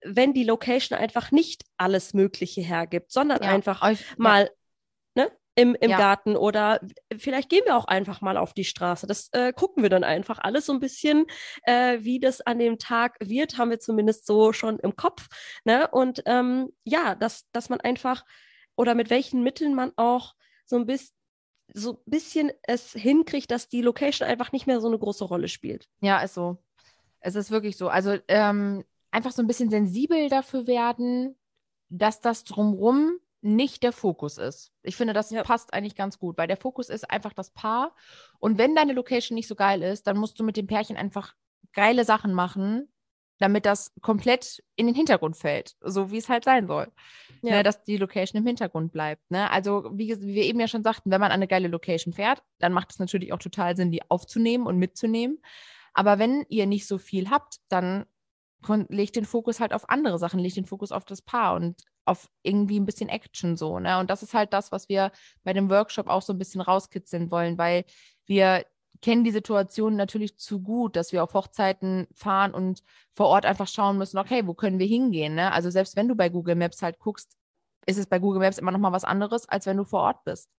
[0.04, 4.50] wenn die Location einfach nicht alles Mögliche hergibt, sondern Ja, einfach euch- mal
[5.56, 5.96] im, im Ja.
[5.98, 6.80] Garten oder
[7.16, 9.06] vielleicht gehen wir auch einfach mal auf die Straße.
[9.06, 11.26] Das äh, gucken wir dann einfach alles so ein bisschen,
[11.62, 15.28] äh, wie das an dem Tag wird, haben wir zumindest so schon im Kopf.
[15.64, 15.88] Ne?
[15.88, 18.24] Und ähm, ja, dass, dass man einfach
[18.76, 20.34] oder mit welchen Mitteln man auch
[20.66, 21.16] so ein bisschen
[21.74, 25.48] so ein bisschen es hinkriegt, dass die Location einfach nicht mehr so eine große Rolle
[25.48, 25.88] spielt.
[26.00, 26.58] Ja, ist so.
[27.18, 27.88] Es ist wirklich so.
[27.88, 31.36] Also ähm, einfach so ein bisschen sensibel dafür werden,
[31.88, 34.72] dass das drumrum nicht der Fokus ist.
[34.82, 35.42] Ich finde, das Ja.
[35.42, 37.94] passt eigentlich ganz gut, weil der Fokus ist einfach das Paar.
[38.38, 41.34] Und wenn deine Location nicht so geil ist, dann musst du mit dem Pärchen einfach
[41.72, 42.88] geile Sachen machen,
[43.38, 46.90] damit das komplett in den Hintergrund fällt, so wie es halt sein soll.
[47.42, 47.56] Ja.
[47.56, 49.30] Ne, dass die Location im Hintergrund bleibt.
[49.30, 49.50] Ne?
[49.50, 52.42] Also, wie, wie wir eben ja schon sagten, wenn man an eine geile Location fährt,
[52.58, 55.38] dann macht es natürlich auch total Sinn, die aufzunehmen und mitzunehmen.
[55.92, 58.06] Aber wenn ihr nicht so viel habt, dann
[58.88, 62.28] legt den Fokus halt auf andere Sachen, legt den Fokus auf das Paar und auf
[62.42, 63.78] irgendwie ein bisschen Action so.
[63.78, 63.98] Ne?
[63.98, 65.12] Und das ist halt das, was wir
[65.44, 67.84] bei dem Workshop auch so ein bisschen rauskitzeln wollen, weil
[68.26, 68.64] wir
[69.02, 72.82] kennen die Situation natürlich zu gut, dass wir auf Hochzeiten fahren und
[73.14, 75.34] vor Ort einfach schauen müssen, okay, wo können wir hingehen?
[75.34, 75.52] Ne?
[75.52, 77.36] Also selbst wenn du bei Google Maps halt guckst,
[77.86, 80.24] ist es bei Google Maps immer noch mal was anderes, als wenn du vor Ort
[80.24, 80.50] bist.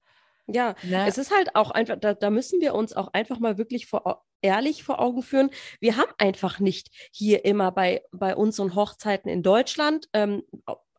[0.47, 1.05] Ja, Ne?
[1.07, 4.23] es ist halt auch einfach, da, da müssen wir uns auch einfach mal wirklich vor,
[4.41, 5.49] ehrlich vor Augen führen.
[5.81, 10.43] Wir haben einfach nicht hier immer bei, bei unseren Hochzeiten in Deutschland, ähm,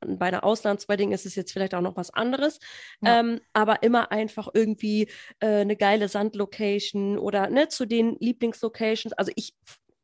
[0.07, 2.59] bei einer Auslandswedding ist es jetzt vielleicht auch noch was anderes,
[3.03, 3.21] Ja.
[3.21, 5.09] ähm, aber immer einfach irgendwie
[5.41, 9.13] äh, eine geile Sandlocation oder ne, zu den Lieblingslocations.
[9.15, 9.55] Also ich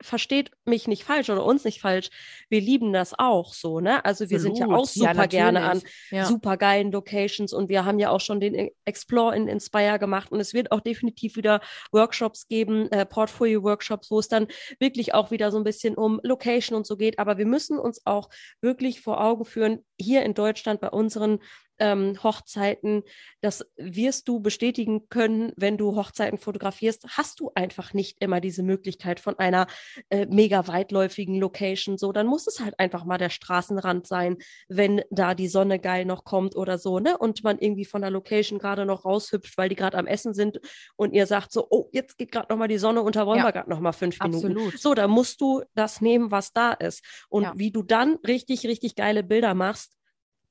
[0.04, 2.10] versteht mich nicht falsch oder uns nicht falsch.
[2.48, 4.04] Wir lieben das auch so, ne?
[4.04, 5.08] Also wir sind ja Absolut.
[5.08, 5.82] auch super gerne an.
[6.10, 6.26] Ja.
[6.26, 10.40] super geilen Locations und wir haben ja auch schon den Explore in Inspire gemacht und
[10.40, 14.46] es wird auch definitiv wieder Workshops geben, äh, Portfolio-Workshops, wo es dann
[14.78, 17.18] wirklich auch wieder so ein bisschen um Location und so geht.
[17.18, 18.28] Aber wir müssen uns auch
[18.60, 21.40] wirklich vor Augen führen, hier in Deutschland bei unseren
[21.78, 23.02] ähm, Hochzeiten,
[23.40, 28.62] das wirst du bestätigen können, wenn du Hochzeiten fotografierst, hast du einfach nicht immer diese
[28.62, 29.66] Möglichkeit von einer
[30.10, 31.98] äh, mega weitläufigen Location.
[31.98, 34.36] So, dann muss es halt einfach mal der Straßenrand sein,
[34.68, 37.18] wenn da die Sonne geil noch kommt oder so, ne?
[37.18, 40.60] Und man irgendwie von der Location gerade noch raushüpft, weil die gerade am Essen sind
[40.96, 43.44] und ihr sagt so, oh, jetzt geht gerade noch mal die Sonne unter, wollen ja.
[43.44, 44.52] wir gerade noch mal fünf Minuten.
[44.52, 44.78] Absolut.
[44.78, 47.04] So, da musst du das nehmen, was da ist.
[47.28, 47.52] Und ja.
[47.56, 49.92] wie du dann richtig, richtig geile Bilder machst,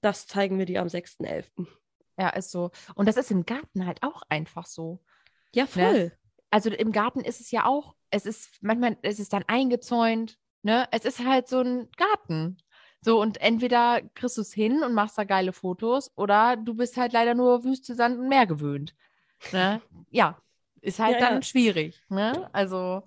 [0.04, 1.68] das zeigen wir dir am 6.11.
[2.18, 2.72] Ja, ist so.
[2.96, 5.04] Und das ist im Garten halt auch einfach so.
[5.54, 5.68] Ja, ne?
[5.68, 6.04] voll.
[6.04, 6.12] Ne?
[6.52, 10.88] Also im Garten ist es ja auch, es ist manchmal, es ist dann eingezäunt, ne?
[10.92, 12.58] Es ist halt so ein Garten.
[13.02, 16.96] So, und entweder kriegst du es hin und machst da geile Fotos oder du bist
[16.96, 18.96] halt leider nur Wüste, Sand und Meer gewöhnt.
[19.52, 19.82] Ne?
[20.12, 20.38] ja,
[20.80, 21.42] ist halt ja, dann ja.
[21.42, 22.02] schwierig.
[22.08, 22.50] Ne?
[22.54, 23.04] Also,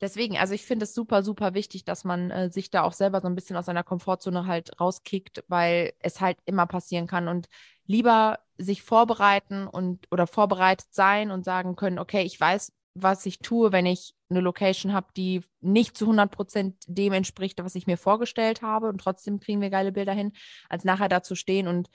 [0.00, 3.20] deswegen, also ich finde es super, super wichtig, dass man äh, sich da auch selber
[3.20, 7.48] so ein bisschen aus seiner Komfortzone halt rauskickt, weil es halt immer passieren kann und
[7.86, 13.38] lieber sich vorbereiten und oder vorbereitet sein und sagen können, okay, ich weiß, was ich
[13.38, 17.86] tue, wenn ich eine Location habe, die nicht zu 100 Prozent dem entspricht, was ich
[17.86, 20.32] mir vorgestellt habe und trotzdem kriegen wir geile Bilder hin,
[20.68, 21.88] als nachher da zu stehen und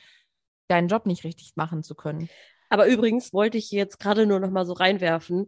[0.67, 2.29] deinen Job nicht richtig machen zu können.
[2.69, 5.47] Aber übrigens wollte ich jetzt gerade nur noch mal so reinwerfen,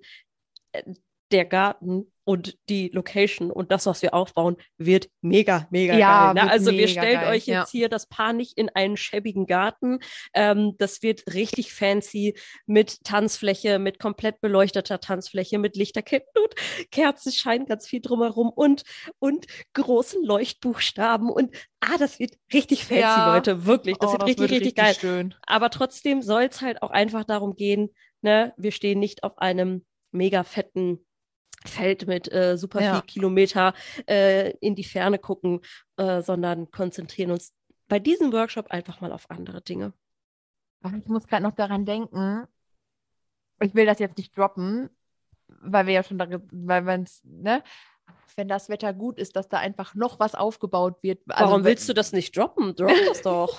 [0.71, 0.83] äh,
[1.31, 6.43] der Garten und die Location und das, was wir aufbauen, wird mega, mega ja, geil.
[6.43, 6.51] Ne?
[6.51, 7.79] Also wir stellen geil, euch jetzt ja.
[7.79, 9.99] hier das Paar nicht in einen schäbigen Garten.
[10.33, 16.53] Ähm, das wird richtig fancy mit Tanzfläche, mit komplett beleuchteter Tanzfläche, mit Lichterketten und
[16.91, 18.83] Kerzen scheinen ganz viel drumherum und,
[19.19, 23.33] und großen Leuchtbuchstaben und ah, das wird richtig fancy, ja.
[23.35, 23.95] Leute, wirklich.
[23.99, 24.95] Das oh, wird das richtig, wird richtig, richtig geil.
[24.95, 25.35] Schön.
[25.43, 27.89] Aber trotzdem soll es halt auch einfach darum gehen,
[28.21, 31.06] ne, wir stehen nicht auf einem mega fetten
[31.65, 32.93] Feld mit äh, super ja.
[32.93, 33.73] viel Kilometer
[34.07, 35.61] äh, in die Ferne gucken,
[35.97, 37.53] äh, sondern konzentrieren uns
[37.87, 39.93] bei diesem Workshop einfach mal auf andere Dinge.
[40.83, 42.45] Ach, ich muss gerade noch daran denken,
[43.59, 44.89] ich will das jetzt nicht droppen,
[45.47, 47.63] weil wir ja schon da, weil man es, ne,
[48.35, 51.21] wenn das Wetter gut ist, dass da einfach noch was aufgebaut wird.
[51.27, 52.75] Also, Warum willst du das nicht droppen?
[52.75, 53.57] Drop das doch.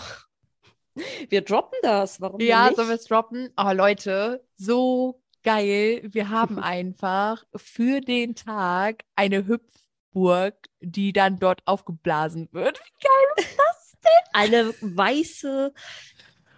[1.29, 2.21] wir droppen das.
[2.21, 3.51] Warum Ja, sollen wir es droppen?
[3.57, 6.03] Oh, Leute, so geil.
[6.05, 12.79] Wir haben einfach für den Tag eine Hüpfburg, die dann dort aufgeblasen wird.
[12.79, 14.33] Wie geil ist das denn?
[14.33, 15.73] Eine weiße,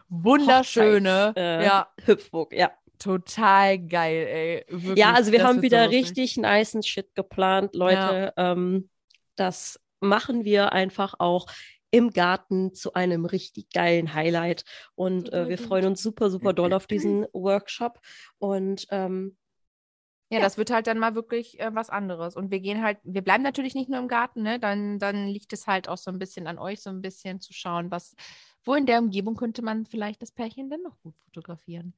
[0.09, 1.89] wunderschöne äh, ja.
[2.05, 2.71] Hüpfburg, ja.
[2.99, 4.65] Total geil, ey.
[4.69, 8.35] Wirklich, ja, also wir haben wieder so richtig nice Shit geplant, Leute.
[8.37, 8.53] Ja.
[8.53, 8.91] Ähm,
[9.37, 11.47] das machen wir einfach auch
[11.91, 14.65] im Garten zu einem richtig geilen Highlight.
[14.95, 18.01] Und äh, wir freuen uns super, super doll auf diesen Workshop.
[18.39, 19.37] Und ähm,
[20.31, 22.37] ja, ja, das wird halt dann mal wirklich äh, was anderes.
[22.37, 24.61] Und wir gehen halt, wir bleiben natürlich nicht nur im Garten, ne?
[24.61, 27.53] Dann, dann liegt es halt auch so ein bisschen an euch, so ein bisschen zu
[27.53, 28.15] schauen, was,
[28.65, 31.95] wo in der Umgebung könnte man vielleicht das Pärchen denn noch gut fotografieren.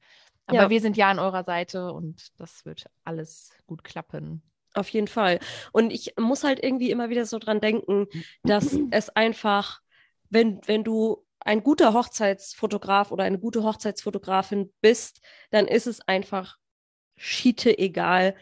[0.47, 0.69] Aber ja.
[0.71, 4.41] wir sind ja an eurer Seite und das wird alles gut klappen.
[4.73, 5.39] Auf jeden Fall.
[5.71, 8.07] Und ich muss halt irgendwie immer wieder so dran denken,
[8.41, 9.82] dass es einfach
[10.33, 16.57] wenn, wenn du ein guter Hochzeitsfotograf oder eine gute Hochzeitsfotografin bist, dann ist es einfach
[17.17, 18.35] schiete egal,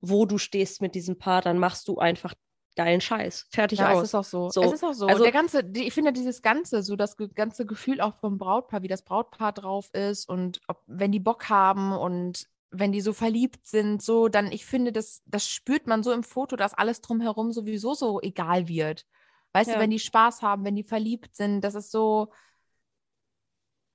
[0.00, 2.34] wo du stehst mit diesem Paar, dann machst du einfach
[2.76, 3.46] geilen Scheiß.
[3.50, 4.02] Fertig ja, aus.
[4.02, 4.50] Es ist auch so.
[4.50, 4.62] so.
[4.62, 5.06] Es ist auch so.
[5.06, 8.88] Also, der ganze, ich finde dieses Ganze, so das ganze Gefühl auch vom Brautpaar, wie
[8.88, 13.66] das Brautpaar drauf ist und ob, wenn die Bock haben und wenn die so verliebt
[13.66, 17.52] sind, so, dann, ich finde, das, das spürt man so im Foto, dass alles drumherum
[17.52, 19.06] sowieso so egal wird.
[19.54, 19.76] Weißt ja.
[19.76, 22.32] du, wenn die Spaß haben, wenn die verliebt sind, das ist so,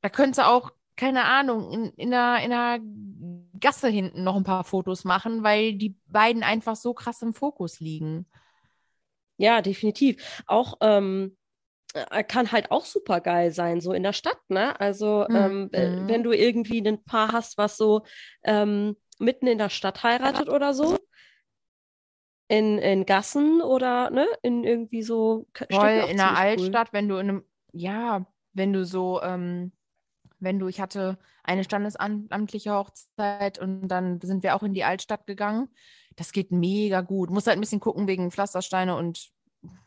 [0.01, 2.79] da könnte auch, keine Ahnung, in, in, einer, in einer
[3.59, 7.81] Gasse hinten noch ein paar Fotos machen, weil die beiden einfach so krass im Fokus
[7.81, 8.25] liegen.
[9.35, 10.43] Ja, definitiv.
[10.47, 11.37] Auch ähm,
[11.93, 14.79] äh, kann halt auch super geil sein, so in der Stadt, ne?
[14.79, 15.69] Also, mhm.
[15.73, 18.05] ähm, wenn du irgendwie ein Paar hast, was so
[18.43, 20.97] ähm, mitten in der Stadt heiratet oder so,
[22.49, 26.93] in, in Gassen oder ne, in irgendwie so Voll in der Altstadt, cool.
[26.93, 29.71] wenn du in einem, ja, wenn du so, ähm,
[30.39, 35.27] wenn du, ich hatte eine standesamtliche Hochzeit und dann sind wir auch in die Altstadt
[35.27, 35.69] gegangen.
[36.15, 37.29] Das geht mega gut.
[37.29, 39.29] Muss halt ein bisschen gucken wegen Pflastersteine und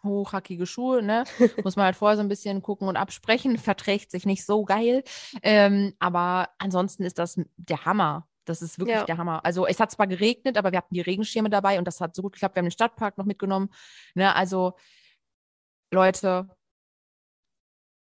[0.02, 1.24] hochhackige Schuhe, ne?
[1.64, 3.58] Muss man halt vorher so ein bisschen gucken und absprechen.
[3.58, 5.02] Verträgt sich nicht so geil.
[5.42, 8.28] Ähm, aber ansonsten ist das der Hammer.
[8.44, 9.04] Das ist wirklich ja.
[9.04, 9.44] der Hammer.
[9.44, 12.22] Also es hat zwar geregnet, aber wir hatten die Regenschirme dabei und das hat so
[12.22, 12.56] gut geklappt.
[12.56, 13.70] Wir haben den Stadtpark noch mitgenommen.
[14.14, 14.74] Ne, also
[15.90, 16.48] Leute,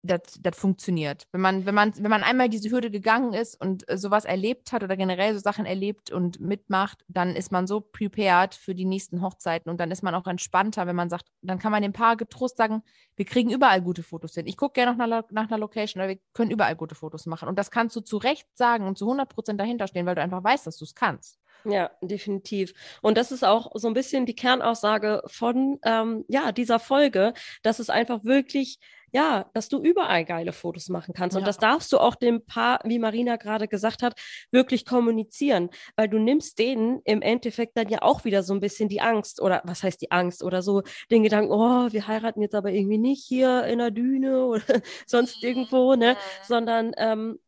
[0.02, 1.28] das, das funktioniert.
[1.32, 4.72] Wenn man, wenn man, wenn man einmal diese Hürde gegangen ist und äh, sowas erlebt
[4.72, 8.86] hat oder generell so Sachen erlebt und mitmacht, dann ist man so prepared für die
[8.86, 11.94] nächsten Hochzeiten und dann ist man auch entspannter, wenn man sagt, dann kann man dem
[11.94, 12.84] Paar getrost sagen,
[13.16, 14.48] wir kriegen überall gute Fotos hin.
[14.48, 17.50] Ich gucke gerne nach nach einer Location, aber wir können überall gute Fotos machen.
[17.50, 20.22] Und das kannst du zu Recht sagen und zu 100 Prozent dahinter stehen, weil du
[20.22, 21.40] einfach weißt, dass du es kannst.
[21.66, 22.74] Ja, definitiv.
[23.02, 27.34] Und das ist auch so ein bisschen die Kernaussage von ähm, ja, dieser Folge,
[27.64, 28.80] dass es einfach wirklich
[29.12, 31.36] ja, dass du überall geile Fotos machen kannst.
[31.36, 31.40] Ja.
[31.40, 34.20] Und das darfst du auch dem Paar, wie Marina gerade gesagt hat,
[34.52, 38.90] wirklich kommunizieren, weil du nimmst denen im Endeffekt dann ja auch wieder so ein bisschen
[38.90, 42.56] die Angst oder was heißt die Angst oder so den Gedanken, oh, wir heiraten jetzt
[42.56, 47.40] aber irgendwie nicht hier in der Düne oder sonst irgendwo, ne, sondern ähm,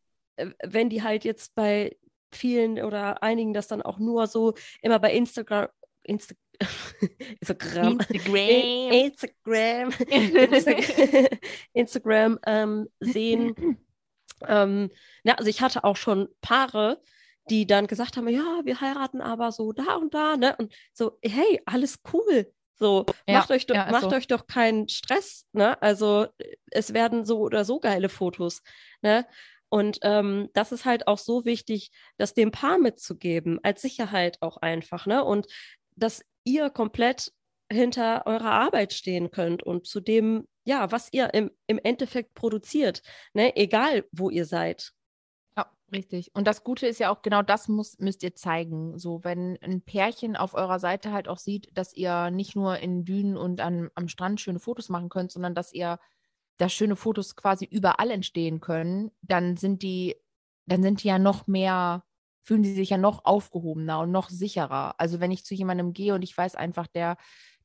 [0.62, 1.96] wenn die halt jetzt bei
[2.32, 5.68] vielen oder einigen das dann auch nur so immer bei Instagram,
[6.04, 6.34] Insta
[7.40, 7.98] Instagram.
[8.00, 9.92] Instagram.
[10.08, 11.28] Instagram.
[11.72, 13.78] Instagram ähm, sehen.
[14.46, 14.90] ähm,
[15.24, 17.00] ja, also ich hatte auch schon Paare,
[17.50, 20.54] die dann gesagt haben, ja, wir heiraten aber so da und da, ne?
[20.58, 22.52] Und so, hey, alles cool.
[22.78, 24.10] So, ja, macht euch doch, ja, macht so.
[24.10, 25.80] euch doch keinen Stress, ne?
[25.82, 26.26] Also
[26.70, 28.62] es werden so oder so geile Fotos,
[29.02, 29.26] ne?
[29.68, 34.58] Und ähm, das ist halt auch so wichtig, das dem Paar mitzugeben, als Sicherheit auch
[34.58, 35.24] einfach, ne?
[35.24, 35.46] Und
[35.96, 37.32] dass ihr komplett
[37.72, 43.02] hinter eurer Arbeit stehen könnt und zu dem, ja, was ihr im, im Endeffekt produziert,
[43.34, 43.56] ne?
[43.56, 44.92] egal wo ihr seid.
[45.56, 46.30] Ja, richtig.
[46.34, 48.98] Und das Gute ist ja auch, genau das muss, müsst ihr zeigen.
[48.98, 53.04] So, wenn ein Pärchen auf eurer Seite halt auch sieht, dass ihr nicht nur in
[53.04, 55.98] Dünen und an, am Strand schöne Fotos machen könnt, sondern dass ihr,
[56.58, 60.16] dass schöne Fotos quasi überall entstehen können, dann sind die,
[60.66, 62.04] dann sind die ja noch mehr
[62.42, 64.94] fühlen die sich ja noch aufgehobener und noch sicherer.
[64.98, 67.16] Also wenn ich zu jemandem gehe und ich weiß einfach, der,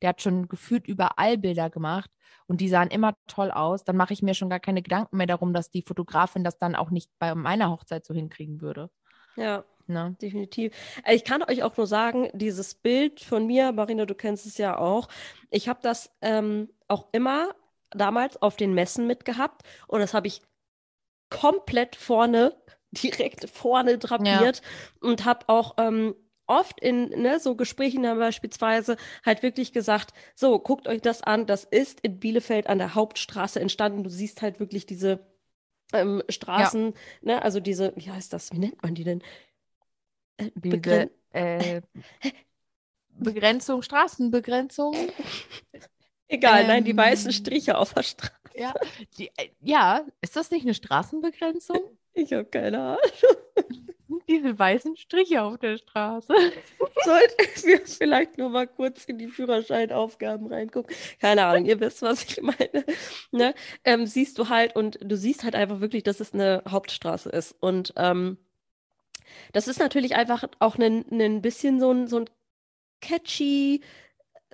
[0.02, 2.10] der hat schon gefühlt überall Bilder gemacht
[2.46, 5.26] und die sahen immer toll aus, dann mache ich mir schon gar keine Gedanken mehr
[5.26, 8.90] darum, dass die Fotografin das dann auch nicht bei meiner Hochzeit so hinkriegen würde.
[9.36, 10.14] Ja, Ne?
[10.20, 10.74] Definitiv.
[11.04, 14.58] Äh, ich kann euch auch nur sagen, dieses Bild von mir, Marina, du kennst es
[14.58, 15.08] ja auch,
[15.50, 17.54] ich habe das ähm, auch immer
[17.90, 20.42] damals auf den Messen mitgehabt und das habe ich
[21.30, 22.54] komplett vorne
[22.92, 25.08] direkt vorne drapiert ja.
[25.08, 26.14] und habe auch ähm,
[26.46, 31.46] oft in ne, so Gesprächen dann beispielsweise halt wirklich gesagt, so, guckt euch das an,
[31.46, 34.02] das ist in Bielefeld an der Hauptstraße entstanden.
[34.02, 35.26] Du siehst halt wirklich diese
[35.92, 36.92] ähm, Straßen, ja.
[37.20, 39.22] ne, also diese, wie heißt das, wie nennt man die denn?
[40.38, 41.82] Äh, äh,
[43.10, 44.94] Begrenzung, Straßenbegrenzung.
[46.28, 48.32] Egal, ähm, nein, die weißen ähm, Striche auf der Straße.
[48.54, 48.74] Ja,
[49.18, 51.97] die, äh, ja, ist das nicht eine Straßenbegrenzung?
[52.18, 52.98] Ich habe keine Ahnung.
[54.28, 56.34] Diese weißen Striche auf der Straße.
[57.04, 60.94] Sollten wir vielleicht nur mal kurz in die Führerscheinaufgaben reingucken?
[61.20, 62.84] Keine Ahnung, ihr wisst, was ich meine.
[63.30, 63.54] Ne?
[63.84, 67.54] Ähm, siehst du halt und du siehst halt einfach wirklich, dass es eine Hauptstraße ist.
[67.60, 68.38] Und ähm,
[69.52, 72.30] das ist natürlich einfach auch ein, ein bisschen so ein, so ein
[73.00, 73.82] catchy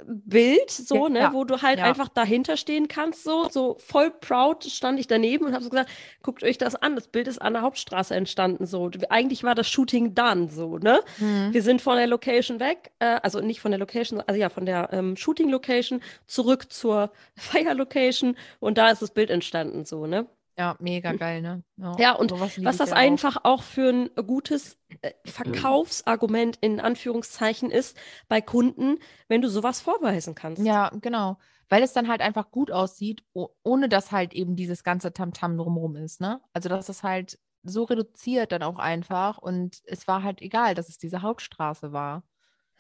[0.03, 1.33] Bild, so, ja, ne, ja.
[1.33, 1.85] wo du halt ja.
[1.85, 5.89] einfach dahinter stehen kannst, so, so voll proud stand ich daneben und habe so gesagt,
[6.23, 8.91] guckt euch das an, das Bild ist an der Hauptstraße entstanden, so.
[9.09, 11.01] Eigentlich war das Shooting done, so, ne?
[11.19, 11.53] Mhm.
[11.53, 14.67] Wir sind von der Location weg, äh, also nicht von der Location, also ja, von
[14.67, 20.27] der ähm, Shooting-Location zurück zur Fire-Location und da ist das Bild entstanden, so, ne?
[20.57, 21.65] Ja, mega geil, ne?
[21.77, 23.45] Ja, ja und was das einfach auch.
[23.45, 27.97] auch für ein gutes äh, Verkaufsargument in Anführungszeichen ist
[28.29, 30.65] bei Kunden, wenn du sowas vorweisen kannst.
[30.65, 31.39] Ja, genau.
[31.69, 35.97] Weil es dann halt einfach gut aussieht, ohne dass halt eben dieses ganze Tamtam drumherum
[35.97, 36.41] ist, ne?
[36.53, 40.89] Also, dass es halt so reduziert dann auch einfach und es war halt egal, dass
[40.89, 42.23] es diese Hauptstraße war.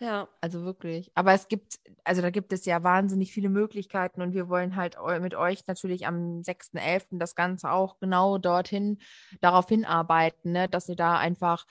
[0.04, 0.28] Ja.
[0.42, 1.10] Also wirklich.
[1.14, 4.98] Aber es gibt, also da gibt es ja wahnsinnig viele Möglichkeiten und wir wollen halt
[5.22, 7.18] mit euch natürlich am 6.11.
[7.18, 8.98] das Ganze auch genau dorthin,
[9.40, 10.68] darauf hinarbeiten, ne?
[10.68, 11.64] dass ihr da einfach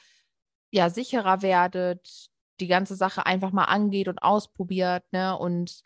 [0.72, 5.38] ja sicherer werdet, die ganze Sache einfach mal angeht und ausprobiert, ne?
[5.38, 5.84] Und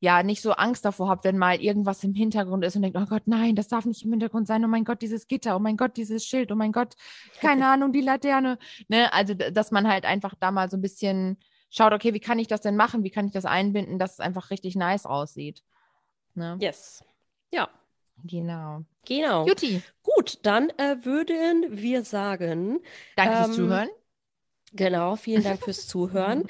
[0.00, 3.06] ja, nicht so Angst davor habt, wenn mal irgendwas im Hintergrund ist und denkt, oh
[3.06, 5.76] Gott, nein, das darf nicht im Hintergrund sein, oh mein Gott, dieses Gitter, oh mein
[5.76, 6.94] Gott, dieses Schild, oh mein Gott,
[7.40, 8.58] keine Ahnung, die Laterne.
[8.86, 9.12] Ne?
[9.12, 11.38] Also, dass man halt einfach da mal so ein bisschen
[11.70, 13.04] schaut, okay, wie kann ich das denn machen?
[13.04, 15.62] Wie kann ich das einbinden, dass es einfach richtig nice aussieht?
[16.34, 16.56] Ne?
[16.60, 17.04] Yes.
[17.52, 17.68] Ja.
[18.24, 18.84] Genau.
[19.06, 19.46] Genau.
[19.46, 19.82] Juti.
[20.02, 22.80] Gut, dann äh, würden wir sagen.
[23.16, 23.88] Danke ähm, fürs Zuhören.
[24.74, 26.44] Genau, vielen Dank fürs Zuhören.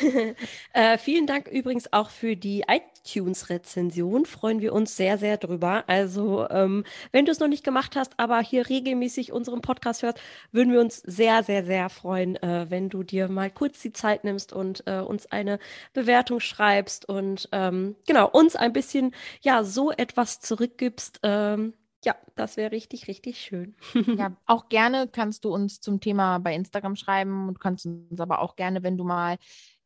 [0.72, 4.24] äh, vielen Dank übrigens auch für die iTunes-Rezension.
[4.24, 5.82] Freuen wir uns sehr, sehr drüber.
[5.88, 10.20] Also, ähm, wenn du es noch nicht gemacht hast, aber hier regelmäßig unseren Podcast hörst,
[10.52, 14.22] würden wir uns sehr, sehr, sehr freuen, äh, wenn du dir mal kurz die Zeit
[14.22, 15.58] nimmst und äh, uns eine
[15.92, 21.18] Bewertung schreibst und ähm, genau uns ein bisschen ja so etwas zurückgibst.
[21.24, 21.72] Ähm,
[22.06, 23.74] ja, das wäre richtig, richtig schön.
[24.16, 28.40] ja, auch gerne kannst du uns zum Thema bei Instagram schreiben und kannst uns aber
[28.40, 29.38] auch gerne, wenn du mal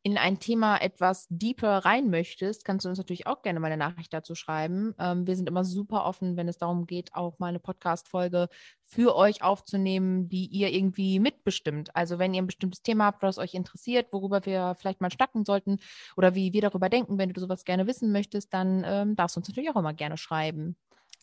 [0.02, 3.76] in ein Thema etwas deeper rein möchtest, kannst du uns natürlich auch gerne mal eine
[3.76, 4.94] Nachricht dazu schreiben.
[4.98, 8.48] Ähm, wir sind immer super offen, wenn es darum geht, auch mal eine Podcast-Folge
[8.86, 11.94] für euch aufzunehmen, die ihr irgendwie mitbestimmt.
[11.94, 15.44] Also wenn ihr ein bestimmtes Thema habt, was euch interessiert, worüber wir vielleicht mal schnacken
[15.44, 15.78] sollten
[16.16, 19.40] oder wie wir darüber denken, wenn du sowas gerne wissen möchtest, dann ähm, darfst du
[19.40, 20.76] uns natürlich auch immer gerne schreiben.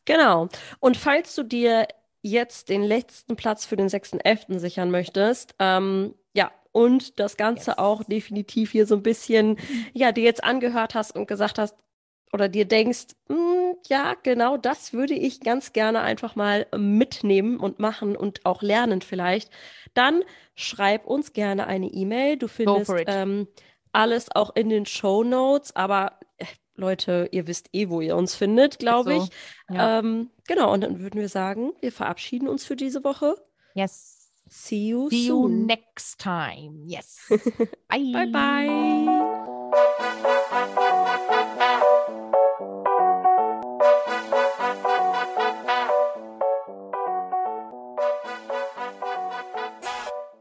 [0.07, 0.47] Genau.
[0.79, 1.87] Und falls du dir
[2.23, 4.57] jetzt den letzten Platz für den 6.11.
[4.57, 7.77] sichern möchtest, ähm, ja, und das Ganze yes.
[7.77, 9.57] auch definitiv hier so ein bisschen,
[9.93, 11.75] ja, dir jetzt angehört hast und gesagt hast
[12.33, 17.79] oder dir denkst, hm, ja, genau das würde ich ganz gerne einfach mal mitnehmen und
[17.79, 19.49] machen und auch lernen vielleicht,
[19.93, 20.23] dann
[20.55, 22.37] schreib uns gerne eine E-Mail.
[22.37, 23.47] Du findest ähm,
[23.91, 26.19] alles auch in den Show Notes, aber
[26.77, 29.23] Leute, ihr wisst eh, wo ihr uns findet, glaube so.
[29.23, 29.75] ich.
[29.75, 29.99] Ja.
[29.99, 33.35] Ähm, genau, und dann würden wir sagen, wir verabschieden uns für diese Woche.
[33.73, 34.31] Yes.
[34.49, 35.51] See you See soon.
[35.51, 36.83] you next time.
[36.85, 37.17] Yes.
[37.89, 38.11] bye.
[38.13, 39.16] Bye bye.